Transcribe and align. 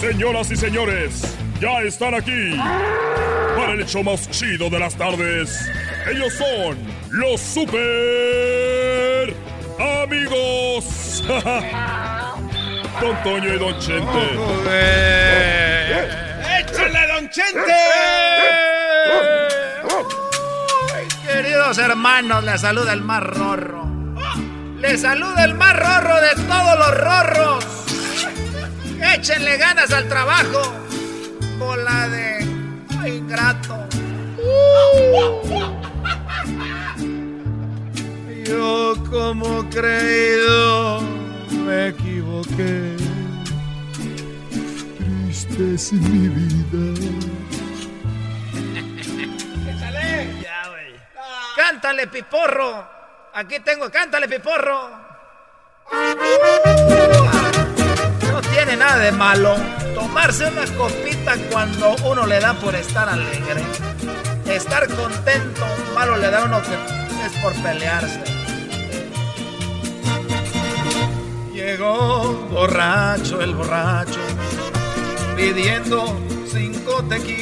Señoras 0.00 0.50
y 0.50 0.56
señores, 0.56 1.36
ya 1.60 1.80
están 1.80 2.14
aquí 2.14 2.54
para 3.56 3.72
el 3.72 3.80
hecho 3.80 4.02
más 4.02 4.30
chido 4.30 4.68
de 4.68 4.78
las 4.78 4.94
tardes. 4.94 5.70
Ellos 6.10 6.34
son 6.34 6.76
los 7.10 7.40
super 7.40 9.34
amigos. 10.02 11.24
Don 13.00 13.22
Toño 13.22 13.54
y 13.54 13.58
Don 13.58 13.78
Chente. 13.78 14.38
¡Échale, 16.60 17.06
Don 17.08 17.28
Chente! 17.30 17.74
queridos 21.26 21.78
hermanos, 21.78 22.44
les 22.44 22.60
saluda 22.60 22.92
el 22.92 23.00
más 23.02 23.22
rorro. 23.22 23.86
Les 24.78 25.00
saluda 25.00 25.44
el 25.44 25.54
más 25.54 25.74
rorro 25.74 26.20
de 26.20 26.34
todos 26.46 26.78
los 26.78 26.98
rorros. 26.98 27.75
Échenle 29.16 29.56
ganas 29.56 29.90
al 29.92 30.08
trabajo. 30.10 30.60
Bola 31.58 32.06
de 32.08 32.44
ingrato. 33.08 33.88
Yo 38.44 38.94
como 39.08 39.66
creído 39.70 41.00
me 41.64 41.88
equivoqué. 41.88 42.94
Triste 44.98 45.74
es 45.74 45.94
mi 45.94 46.28
vida. 46.28 47.00
Échale. 49.72 50.28
Ya, 50.42 50.68
güey. 50.68 50.92
Cántale, 51.56 52.06
piporro. 52.08 52.86
Aquí 53.32 53.60
tengo, 53.60 53.90
cántale, 53.90 54.28
piporro. 54.28 54.90
Tiene 58.66 58.84
nada 58.84 58.98
de 58.98 59.12
malo 59.12 59.54
tomarse 59.94 60.44
una 60.46 60.66
copita 60.76 61.36
cuando 61.52 61.94
uno 62.04 62.26
le 62.26 62.40
da 62.40 62.52
por 62.54 62.74
estar 62.74 63.08
alegre. 63.08 63.62
Estar 64.44 64.88
contento, 64.88 65.64
malo 65.94 66.16
le 66.16 66.28
da 66.28 66.42
a 66.42 66.44
uno 66.46 66.60
que 66.62 66.74
es 67.24 67.32
por 67.40 67.52
pelearse. 67.62 68.24
Llegó 71.54 72.32
borracho 72.50 73.40
el 73.40 73.54
borracho, 73.54 74.18
pidiendo 75.36 76.20
cinco 76.50 77.04
tequilas. 77.04 77.38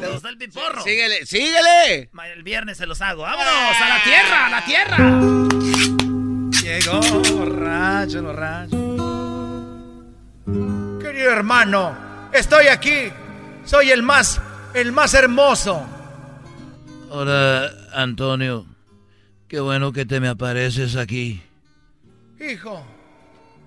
¿Te 0.00 0.08
gustó 0.08 0.28
el 0.28 0.38
piporro? 0.38 0.82
Síguele, 0.82 1.26
síguele. 1.26 2.08
El 2.34 2.42
viernes 2.42 2.78
se 2.78 2.86
los 2.86 3.02
hago. 3.02 3.24
¡Vámonos! 3.24 3.76
¡A 3.78 3.88
la 3.90 4.02
tierra! 4.02 4.46
¡A 4.46 4.48
la 4.48 4.64
tierra! 4.64 5.51
Llegó 6.72 7.00
borracho, 7.36 8.22
borracho. 8.22 8.76
Querido 11.02 11.30
hermano, 11.30 12.30
estoy 12.32 12.68
aquí. 12.68 13.12
Soy 13.66 13.90
el 13.90 14.02
más, 14.02 14.40
el 14.72 14.90
más 14.90 15.12
hermoso. 15.12 15.86
Hola, 17.10 17.70
Antonio. 17.92 18.64
Qué 19.48 19.60
bueno 19.60 19.92
que 19.92 20.06
te 20.06 20.18
me 20.18 20.28
apareces 20.28 20.96
aquí. 20.96 21.42
Hijo, 22.40 22.82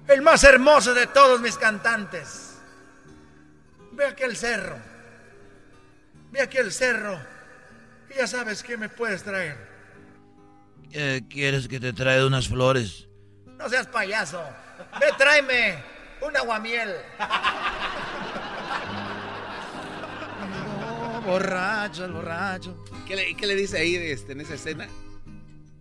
el 0.07 0.23
más 0.23 0.43
hermoso 0.43 0.95
de 0.95 1.05
todos 1.05 1.39
mis 1.41 1.57
cantantes. 1.57 2.57
Ve 3.91 4.05
aquel 4.05 4.35
cerro. 4.35 4.77
Ve 6.31 6.41
aquel 6.41 6.71
cerro. 6.71 7.19
Y 8.09 8.17
ya 8.17 8.25
sabes 8.25 8.63
qué 8.63 8.77
me 8.77 8.89
puedes 8.89 9.21
traer. 9.21 9.74
Eh, 10.91 11.21
¿Quieres 11.29 11.67
que 11.67 11.79
te 11.79 11.93
traiga 11.93 12.25
unas 12.25 12.47
flores? 12.47 13.07
No 13.57 13.67
seas 13.69 13.87
payaso. 13.87 14.41
Ve, 14.99 15.07
tráeme 15.17 15.75
un 16.21 16.35
aguamiel. 16.37 16.93
Oh, 20.87 21.21
borracho, 21.21 22.05
el 22.05 22.11
borracho. 22.13 22.83
¿Qué 23.07 23.15
le, 23.15 23.35
qué 23.35 23.47
le 23.47 23.55
dice 23.55 23.77
ahí 23.77 23.95
este, 23.95 24.33
en 24.33 24.41
esa 24.41 24.53
escena? 24.55 24.87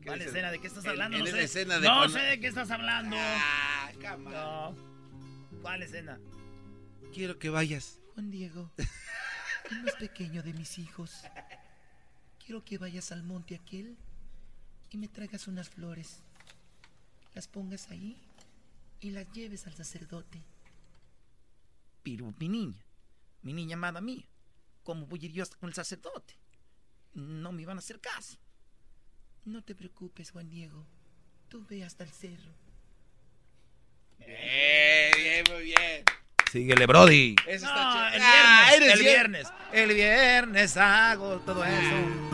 ¿Qué 0.00 0.06
¿Cuál 0.08 0.22
escena? 0.22 0.50
¿De 0.50 0.58
qué 0.60 0.66
estás 0.66 0.84
En- 0.84 0.90
hablando? 0.90 1.16
en 1.16 1.22
no 1.22 1.28
esa 1.28 1.36
sé. 1.38 1.44
escena 1.44 1.74
de 1.80 1.88
no 1.88 1.94
cuando- 1.96 2.18
sé 2.18 2.24
de 2.24 2.40
qué 2.40 2.46
estás 2.46 2.70
hablando. 2.70 3.16
Ah. 3.18 3.90
No. 4.18 4.76
¿Cuál 5.62 5.82
escena? 5.82 6.18
Quiero 7.12 7.38
que 7.38 7.48
vayas. 7.48 8.00
Juan 8.14 8.30
Diego, 8.30 8.70
el 9.70 9.82
más 9.82 9.94
pequeño 9.94 10.42
de 10.42 10.52
mis 10.52 10.78
hijos. 10.78 11.22
Quiero 12.44 12.62
que 12.64 12.76
vayas 12.78 13.10
al 13.12 13.22
monte 13.22 13.54
aquel 13.54 13.96
y 14.94 14.96
me 14.96 15.08
traigas 15.08 15.48
unas 15.48 15.68
flores. 15.68 16.20
Las 17.34 17.48
pongas 17.48 17.90
ahí 17.90 18.16
y 19.00 19.10
las 19.10 19.28
lleves 19.32 19.66
al 19.66 19.74
sacerdote. 19.74 20.40
Pero 22.04 22.32
mi 22.38 22.48
niña, 22.48 22.80
mi 23.42 23.52
niña 23.52 23.74
amada 23.74 24.00
mía, 24.00 24.22
¿cómo 24.84 25.06
voy 25.06 25.18
a 25.22 25.24
ir 25.24 25.32
yo 25.32 25.42
hasta 25.42 25.56
con 25.56 25.68
el 25.68 25.74
sacerdote? 25.74 26.34
No 27.14 27.50
me 27.50 27.62
iban 27.62 27.76
a 27.76 27.80
hacer 27.80 28.00
caso. 28.00 28.38
No 29.44 29.62
te 29.62 29.74
preocupes, 29.74 30.30
Juan 30.30 30.48
Diego. 30.48 30.86
Tú 31.48 31.66
ve 31.68 31.82
hasta 31.84 32.04
el 32.04 32.10
cerro. 32.10 32.52
Bien, 34.18 35.10
bien, 35.16 35.44
muy 35.50 35.64
bien. 35.64 36.04
Síguele, 36.52 36.86
Brody. 36.86 37.34
Eso 37.48 37.66
No, 37.66 37.72
está 37.74 38.12
chido. 38.12 38.16
el 38.16 38.22
Ah, 38.22 38.68
viernes, 38.68 38.76
eres 38.76 38.92
el 38.94 39.00
bien. 39.00 39.12
viernes. 39.12 39.48
El 39.72 39.94
viernes 39.94 40.76
hago 40.76 41.40
todo 41.40 41.64
eso. 41.64 42.33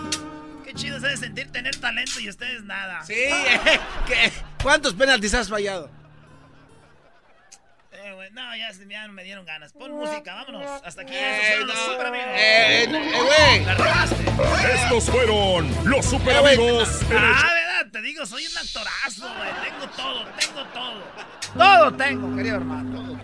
Qué 0.71 0.77
chido 0.77 0.97
es 0.99 1.03
de 1.03 1.17
sentir 1.17 1.51
tener 1.51 1.75
talento 1.75 2.21
y 2.21 2.29
ustedes 2.29 2.63
nada. 2.63 3.03
Sí, 3.03 3.15
eh, 3.15 3.61
¿qué? 4.07 4.31
¿cuántos 4.63 4.95
penaltis 4.95 5.35
has 5.35 5.49
fallado? 5.49 5.91
Eh, 7.91 8.29
no, 8.33 8.57
ya, 8.57 8.73
se- 8.73 8.87
ya 8.89 9.05
no 9.09 9.13
me 9.13 9.25
dieron 9.25 9.45
ganas. 9.45 9.73
Pon 9.73 9.91
música, 9.91 10.33
vámonos. 10.33 10.81
Hasta 10.85 11.03
aquí, 11.03 11.13
Eh, 11.13 11.41
esos 11.41 11.65
fueron 11.65 11.67
los 11.67 11.77
super 11.87 12.07
amigos. 12.07 12.27
Eh, 12.37 12.85
eh, 12.85 12.87
güey. 12.87 13.65
La 13.65 13.75
regaste. 13.75 14.75
Estos 14.85 15.11
fueron 15.11 15.91
los 15.91 16.07
super 16.07 16.35
Eh, 16.35 16.39
amigos. 16.39 17.01
Ah, 17.17 17.51
¿verdad? 17.53 17.91
Te 17.91 18.03
digo, 18.03 18.25
soy 18.25 18.47
un 18.47 18.57
actorazo, 18.59 19.27
güey. 19.35 19.71
Tengo 19.71 19.93
todo, 19.97 20.25
tengo 20.39 20.65
todo. 20.73 21.03
Todo 21.59 21.93
tengo, 21.97 22.37
querido 22.37 22.57
hermano. 22.59 23.21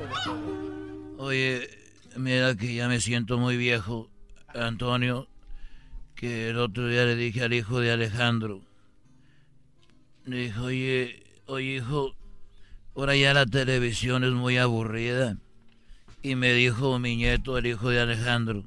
Oye, 1.19 1.71
mira 2.17 2.57
que 2.57 2.75
ya 2.75 2.89
me 2.89 3.01
siento 3.01 3.39
muy 3.39 3.57
viejo, 3.57 4.11
Antonio, 4.53 5.29
que 6.17 6.49
el 6.49 6.59
otro 6.59 6.89
día 6.89 7.05
le 7.05 7.15
dije 7.15 7.45
al 7.45 7.53
hijo 7.53 7.79
de 7.79 7.93
Alejandro, 7.93 8.63
le 10.25 10.37
dije, 10.39 10.59
oye, 10.59 11.23
oye 11.45 11.77
hijo, 11.77 12.15
ahora 12.97 13.15
ya 13.15 13.35
la 13.35 13.45
televisión 13.47 14.25
es 14.25 14.33
muy 14.33 14.57
aburrida. 14.57 15.37
Y 16.23 16.35
me 16.35 16.53
dijo 16.55 16.99
mi 16.99 17.17
nieto, 17.17 17.59
el 17.59 17.67
hijo 17.67 17.91
de 17.91 18.01
Alejandro, 18.01 18.65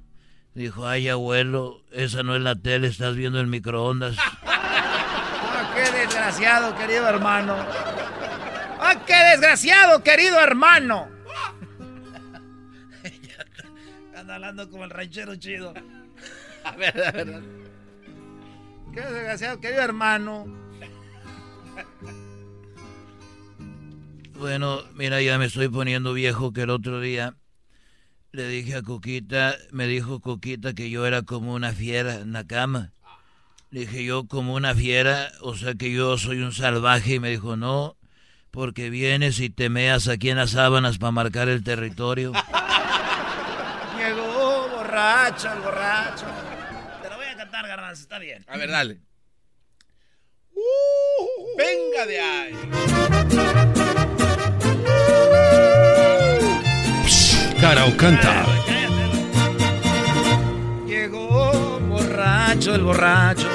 dijo, 0.53 0.87
ay 0.87 1.09
abuelo, 1.09 1.81
esa 1.91 2.23
no 2.23 2.35
es 2.35 2.41
la 2.41 2.55
tele, 2.55 2.87
estás 2.87 3.15
viendo 3.15 3.39
el 3.41 3.47
microondas. 3.47 4.15
Ah, 5.61 5.71
qué 5.75 5.91
desgraciado, 5.97 6.75
querido 6.77 7.07
hermano. 7.07 7.55
¡Ah, 8.79 8.95
qué 9.05 9.13
desgraciado, 9.31 10.03
querido 10.03 10.39
hermano! 10.39 11.09
Anda 14.15 14.35
hablando 14.35 14.69
como 14.69 14.85
el 14.85 14.89
ranchero 14.89 15.35
chido. 15.35 15.73
A 16.63 16.71
ver, 16.75 17.03
a 17.03 17.11
ver. 17.11 17.41
Qué 18.93 19.01
desgraciado, 19.01 19.59
querido 19.59 19.81
hermano. 19.81 20.45
Bueno, 24.33 24.83
mira, 24.93 25.21
ya 25.21 25.37
me 25.37 25.45
estoy 25.45 25.67
poniendo 25.67 26.13
viejo 26.13 26.53
que 26.53 26.61
el 26.61 26.69
otro 26.69 26.99
día 27.01 27.35
le 28.31 28.47
dije 28.47 28.75
a 28.75 28.81
Coquita, 28.81 29.55
me 29.71 29.87
dijo 29.87 30.19
Coquita 30.19 30.73
que 30.73 30.89
yo 30.89 31.05
era 31.05 31.23
como 31.23 31.53
una 31.53 31.71
fiera 31.73 32.15
en 32.15 32.33
la 32.33 32.45
cama. 32.45 32.93
Le 33.71 33.81
dije 33.81 34.03
yo 34.03 34.27
como 34.27 34.53
una 34.55 34.73
fiera, 34.73 35.31
o 35.41 35.55
sea 35.55 35.75
que 35.75 35.91
yo 35.91 36.17
soy 36.17 36.41
un 36.41 36.51
salvaje 36.53 37.15
y 37.15 37.19
me 37.19 37.29
dijo 37.29 37.55
no, 37.55 37.97
porque 38.51 38.89
vienes 38.89 39.39
y 39.39 39.49
te 39.49 39.69
meas 39.69 40.07
aquí 40.07 40.29
en 40.29 40.37
las 40.37 40.51
sábanas 40.51 40.97
para 40.97 41.11
marcar 41.11 41.49
el 41.49 41.63
territorio. 41.63 42.31
Llegó 43.97 44.69
borracho, 44.69 45.49
borracho. 45.63 46.25
Cantar, 47.59 47.67
garbanzo, 47.77 48.03
está 48.03 48.19
bien. 48.19 48.45
A 48.47 48.55
ver, 48.57 48.69
dale. 48.71 48.99
venga 51.57 52.05
de 52.05 52.19
ahí. 52.21 52.53
Cara 57.59 57.85
o 57.85 57.97
canta. 57.97 58.45
Llegó 60.87 61.79
borracho, 61.81 62.75
el 62.75 62.81
borracho, 62.83 63.49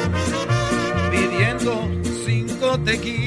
pidiendo 1.10 1.90
cinco 2.26 2.78
tequilas. 2.80 3.24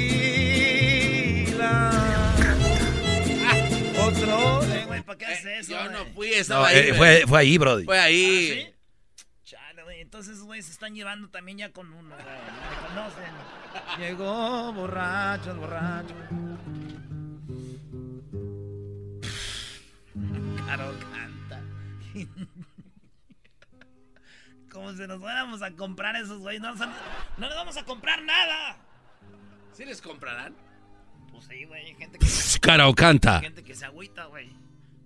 Otro, 3.99 4.63
eh, 4.73 4.83
güey, 4.85 5.01
¿para 5.01 5.17
qué 5.17 5.25
haces 5.25 5.45
eso? 5.61 5.71
Yo 5.71 5.89
no 5.91 6.05
fui, 6.13 6.29
estaba 6.29 6.61
No, 6.61 6.65
ahí. 6.67 6.77
eh, 6.77 6.93
fue, 6.93 7.23
fue 7.27 7.39
ahí, 7.39 7.57
Brody. 7.57 7.83
Fue 7.85 7.99
ahí. 7.99 8.51
¿Ah, 8.51 8.69
sí? 8.69 8.73
Entonces, 10.17 10.41
güey, 10.41 10.63
se 10.63 10.71
están 10.71 10.95
llevando 10.95 11.29
también 11.29 11.59
ya 11.59 11.71
con 11.71 11.93
uno, 11.93 12.15
güey. 12.15 12.25
Me 12.25 12.87
conocen. 12.87 13.31
Llegó 13.99 14.73
borracho, 14.73 15.55
borracho. 15.55 16.15
Caro 20.65 20.91
canta. 21.13 21.61
Como 24.71 24.91
si 24.93 25.05
nos 25.05 25.19
fuéramos 25.19 25.61
a 25.61 25.69
comprar 25.75 26.15
esos, 26.15 26.39
güey. 26.39 26.57
No, 26.59 26.73
nos- 26.73 26.79
no 27.37 27.47
les 27.47 27.55
vamos 27.55 27.77
a 27.77 27.85
comprar 27.85 28.23
nada. 28.23 28.75
¿Sí 29.73 29.85
les 29.85 30.01
comprarán? 30.01 30.55
Pues 31.31 31.45
sí, 31.45 31.63
güey, 31.65 31.85
hay 31.85 31.93
gente 31.93 32.17
que, 32.17 32.25
Cara 32.59 32.87
o 32.87 32.95
canta. 32.95 33.39
gente 33.41 33.63
que 33.63 33.75
se 33.75 33.85
agüita, 33.85 34.25
güey. 34.25 34.49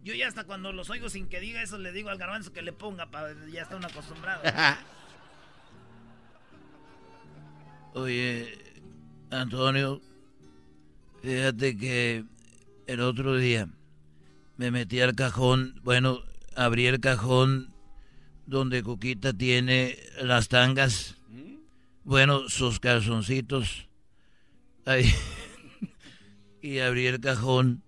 Yo 0.04 0.14
ya 0.14 0.30
hasta 0.30 0.46
cuando 0.46 0.72
los 0.72 0.90
oigo 0.90 1.10
sin 1.10 1.28
que 1.28 1.42
diga 1.42 1.62
eso, 1.62 1.78
le 1.78 1.92
digo 1.92 2.10
al 2.10 2.18
garbanzo 2.18 2.54
que 2.54 2.62
le 2.62 2.72
ponga, 2.72 3.12
para 3.12 3.34
ya 3.52 3.64
están 3.64 3.84
acostumbrados. 3.84 4.48
Oye, 7.94 8.58
Antonio, 9.32 10.00
fíjate 11.22 11.76
que 11.76 12.24
el 12.88 13.02
otro 13.02 13.36
día 13.36 13.68
me 14.56 14.72
metí 14.72 15.02
al 15.02 15.14
cajón, 15.14 15.78
bueno, 15.84 16.22
abrí 16.56 16.86
el 16.86 17.02
cajón 17.02 17.74
donde 18.46 18.82
Coquita 18.82 19.34
tiene 19.34 19.98
las 20.22 20.48
tangas, 20.48 21.18
bueno, 22.06 22.48
sus 22.48 22.80
calzoncitos, 22.80 23.90
ahí, 24.86 25.14
y 26.62 26.80
abrí 26.80 27.08
el 27.08 27.20
cajón 27.20 27.84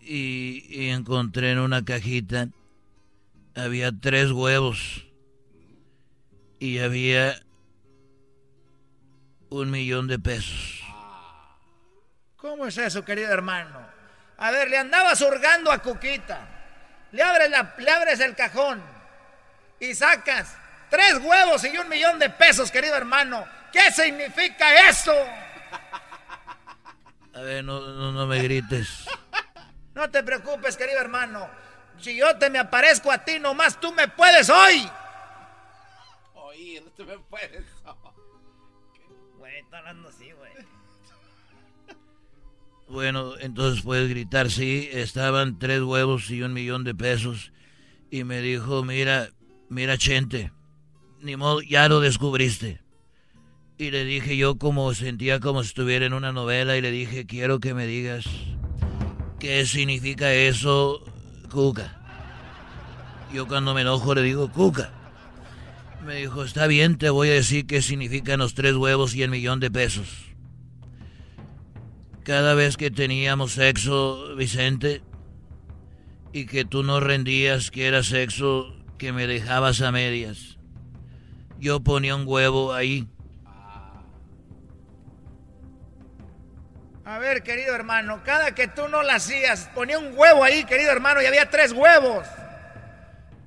y, 0.00 0.64
y 0.70 0.88
encontré 0.88 1.52
en 1.52 1.58
una 1.58 1.84
cajita, 1.84 2.48
había 3.54 3.92
tres 3.92 4.32
huevos 4.32 5.04
y 6.58 6.78
había 6.78 7.43
un 9.60 9.70
millón 9.70 10.06
de 10.06 10.18
pesos. 10.18 10.82
¿Cómo 12.36 12.66
es 12.66 12.76
eso, 12.76 13.04
querido 13.04 13.32
hermano? 13.32 13.86
A 14.36 14.50
ver, 14.50 14.68
le 14.68 14.78
andabas 14.78 15.20
hurgando 15.20 15.70
a 15.70 15.78
Cuquita. 15.78 16.48
Le 17.12 17.22
abres, 17.22 17.50
la, 17.50 17.74
le 17.78 17.90
abres 17.90 18.20
el 18.20 18.34
cajón 18.34 18.82
y 19.78 19.94
sacas 19.94 20.56
tres 20.90 21.18
huevos 21.22 21.64
y 21.64 21.76
un 21.78 21.88
millón 21.88 22.18
de 22.18 22.30
pesos, 22.30 22.70
querido 22.70 22.96
hermano. 22.96 23.46
¿Qué 23.72 23.92
significa 23.92 24.88
eso? 24.88 25.14
A 27.34 27.40
ver, 27.40 27.64
no, 27.64 27.80
no, 27.80 28.12
no 28.12 28.26
me 28.26 28.42
grites. 28.42 29.06
No 29.94 30.10
te 30.10 30.24
preocupes, 30.24 30.76
querido 30.76 31.00
hermano. 31.00 31.48
Si 32.00 32.16
yo 32.16 32.36
te 32.36 32.50
me 32.50 32.58
aparezco 32.58 33.12
a 33.12 33.18
ti, 33.18 33.38
nomás 33.38 33.78
tú 33.78 33.92
me 33.92 34.08
puedes 34.08 34.50
hoy. 34.50 34.90
Oír, 36.34 36.82
no 36.82 36.90
te 36.90 37.04
me 37.04 37.16
puedes. 37.20 37.64
Güey, 39.38 39.58
está 39.60 39.78
hablando 39.78 40.08
así, 40.08 40.30
güey. 40.32 40.52
Bueno, 42.88 43.38
entonces 43.40 43.82
puedes 43.82 44.08
gritar, 44.10 44.50
sí, 44.50 44.88
estaban 44.92 45.58
tres 45.58 45.82
huevos 45.82 46.30
y 46.30 46.42
un 46.42 46.52
millón 46.52 46.84
de 46.84 46.94
pesos. 46.94 47.52
Y 48.10 48.24
me 48.24 48.40
dijo, 48.40 48.84
mira, 48.84 49.30
mira, 49.68 49.96
Chente, 49.96 50.52
ni 51.20 51.36
modo, 51.36 51.62
ya 51.62 51.88
lo 51.88 52.00
descubriste. 52.00 52.82
Y 53.76 53.90
le 53.90 54.04
dije 54.04 54.36
yo 54.36 54.56
como 54.56 54.94
sentía 54.94 55.40
como 55.40 55.62
si 55.62 55.68
estuviera 55.68 56.06
en 56.06 56.12
una 56.12 56.30
novela 56.30 56.76
y 56.76 56.80
le 56.80 56.92
dije, 56.92 57.26
quiero 57.26 57.58
que 57.58 57.74
me 57.74 57.86
digas 57.86 58.24
qué 59.40 59.66
significa 59.66 60.32
eso, 60.32 61.02
Cuca. 61.50 62.00
Yo 63.32 63.48
cuando 63.48 63.74
me 63.74 63.80
enojo 63.80 64.14
le 64.14 64.22
digo, 64.22 64.50
Cuca. 64.52 65.03
Me 66.04 66.16
dijo, 66.16 66.44
está 66.44 66.66
bien, 66.66 66.98
te 66.98 67.08
voy 67.08 67.30
a 67.30 67.32
decir 67.32 67.66
qué 67.66 67.80
significan 67.80 68.38
los 68.38 68.52
tres 68.54 68.74
huevos 68.74 69.14
y 69.14 69.22
el 69.22 69.30
millón 69.30 69.58
de 69.58 69.70
pesos. 69.70 70.26
Cada 72.24 72.52
vez 72.52 72.76
que 72.76 72.90
teníamos 72.90 73.52
sexo, 73.52 74.36
Vicente, 74.36 75.02
y 76.32 76.44
que 76.44 76.66
tú 76.66 76.82
no 76.82 77.00
rendías 77.00 77.70
que 77.70 77.86
era 77.86 78.02
sexo 78.02 78.76
que 78.98 79.12
me 79.12 79.26
dejabas 79.26 79.80
a 79.80 79.92
medias, 79.92 80.58
yo 81.58 81.80
ponía 81.80 82.16
un 82.16 82.24
huevo 82.26 82.74
ahí. 82.74 83.08
A 87.06 87.18
ver, 87.18 87.42
querido 87.42 87.74
hermano, 87.74 88.22
cada 88.24 88.54
que 88.54 88.68
tú 88.68 88.88
no 88.88 89.02
la 89.02 89.14
hacías, 89.14 89.70
ponía 89.74 89.98
un 89.98 90.12
huevo 90.14 90.44
ahí, 90.44 90.64
querido 90.64 90.90
hermano, 90.90 91.22
y 91.22 91.26
había 91.26 91.48
tres 91.48 91.72
huevos. 91.72 92.26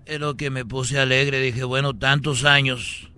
Es 0.07 0.21
lo 0.21 0.37
que 0.37 0.49
me 0.49 0.63
puse 0.63 0.97
alegre. 0.97 1.41
Dije, 1.41 1.65
bueno, 1.65 1.93
tantos 1.93 2.45
años 2.45 3.11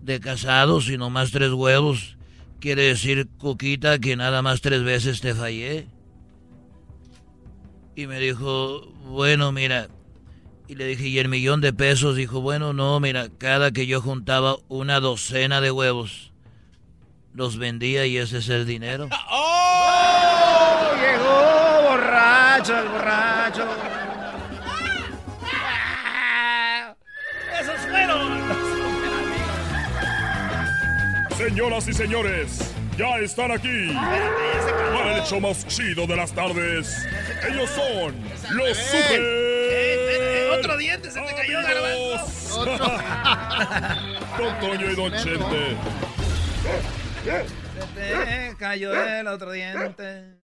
de 0.00 0.20
casados 0.20 0.88
y 0.88 0.96
nomás 0.96 1.30
tres 1.30 1.52
huevos. 1.52 2.16
Quiere 2.60 2.84
decir, 2.84 3.28
Cuquita, 3.36 3.98
que 3.98 4.16
nada 4.16 4.40
más 4.40 4.62
tres 4.62 4.82
veces 4.82 5.20
te 5.20 5.34
fallé. 5.34 5.86
Y 7.94 8.06
me 8.06 8.18
dijo, 8.20 8.90
bueno, 9.04 9.52
mira. 9.52 9.88
Y 10.66 10.76
le 10.76 10.86
dije, 10.86 11.08
¿y 11.08 11.18
el 11.18 11.28
millón 11.28 11.60
de 11.60 11.74
pesos? 11.74 12.16
Dijo, 12.16 12.40
bueno, 12.40 12.72
no, 12.72 12.98
mira, 13.00 13.28
cada 13.36 13.70
que 13.70 13.86
yo 13.86 14.00
juntaba 14.00 14.56
una 14.68 15.00
docena 15.00 15.60
de 15.60 15.70
huevos, 15.70 16.32
los 17.34 17.58
vendía 17.58 18.06
y 18.06 18.16
ese 18.16 18.38
es 18.38 18.48
el 18.48 18.64
dinero. 18.64 19.10
¡Oh! 19.30 20.90
Llegó 20.98 21.90
borracho, 21.90 22.78
el 22.78 22.88
borracho. 22.88 23.93
Señoras 31.54 31.86
y 31.86 31.92
señores, 31.92 32.74
ya 32.98 33.18
están 33.20 33.52
aquí 33.52 33.94
para 34.92 35.18
el 35.18 35.22
show 35.22 35.40
más 35.40 35.64
chido 35.68 36.04
de 36.04 36.16
las 36.16 36.32
tardes. 36.32 37.06
Ellos 37.48 37.70
son 37.70 38.12
los 38.56 38.76
super. 38.76 39.20
Eh, 39.20 40.50
Otro 40.58 40.76
diente 40.76 41.12
se 41.12 41.20
te 41.20 41.32
cayó, 41.32 41.60
Amigos. 41.60 42.48
Don 44.36 44.60
Toño 44.60 44.90
y 44.90 44.96
Don 44.96 45.12
Chente. 45.12 45.76
Se 47.22 47.86
te 47.94 48.56
cayó 48.58 48.92
el 48.92 49.28
otro 49.28 49.52
diente. 49.52 50.43